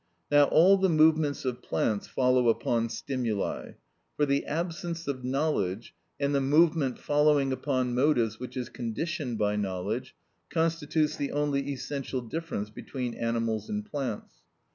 Now 0.31 0.45
all 0.45 0.77
the 0.77 0.89
movements 0.89 1.45
of 1.45 1.61
plants 1.61 2.07
follow 2.07 2.49
upon 2.49 2.89
stimuli; 2.89 3.73
for 4.17 4.25
the 4.25 4.47
absence 4.47 5.07
of 5.07 5.23
knowledge, 5.23 5.93
and 6.19 6.33
the 6.33 6.41
movement 6.41 6.97
following 6.97 7.51
upon 7.53 7.93
motives 7.93 8.39
which 8.39 8.57
is 8.57 8.67
conditioned 8.67 9.37
by 9.37 9.57
knowledge, 9.57 10.15
constitutes 10.49 11.17
the 11.17 11.31
only 11.31 11.71
essential 11.71 12.21
difference 12.21 12.71
between 12.71 13.13
animals 13.13 13.69
and 13.69 13.85
plants. 13.85 14.33